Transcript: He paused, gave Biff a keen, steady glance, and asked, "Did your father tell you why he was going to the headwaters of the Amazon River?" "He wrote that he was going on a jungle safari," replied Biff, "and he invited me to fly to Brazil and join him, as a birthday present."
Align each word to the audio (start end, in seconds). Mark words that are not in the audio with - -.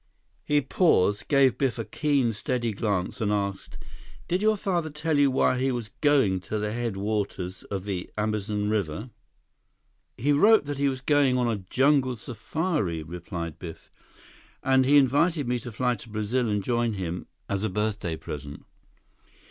He 0.43 0.61
paused, 0.61 1.27
gave 1.27 1.59
Biff 1.59 1.77
a 1.77 1.85
keen, 1.85 2.33
steady 2.33 2.71
glance, 2.73 3.21
and 3.21 3.31
asked, 3.31 3.77
"Did 4.27 4.41
your 4.41 4.57
father 4.57 4.89
tell 4.89 5.15
you 5.19 5.29
why 5.29 5.59
he 5.59 5.71
was 5.71 5.91
going 6.01 6.39
to 6.39 6.57
the 6.57 6.73
headwaters 6.73 7.61
of 7.65 7.83
the 7.83 8.09
Amazon 8.17 8.67
River?" 8.67 9.11
"He 10.17 10.33
wrote 10.33 10.65
that 10.65 10.79
he 10.79 10.89
was 10.89 11.01
going 11.01 11.37
on 11.37 11.47
a 11.47 11.59
jungle 11.69 12.15
safari," 12.15 13.03
replied 13.03 13.59
Biff, 13.59 13.91
"and 14.63 14.85
he 14.87 14.97
invited 14.97 15.47
me 15.47 15.59
to 15.59 15.71
fly 15.71 15.93
to 15.97 16.09
Brazil 16.09 16.49
and 16.49 16.63
join 16.63 16.93
him, 16.93 17.27
as 17.47 17.63
a 17.63 17.69
birthday 17.69 18.15
present." 18.15 18.65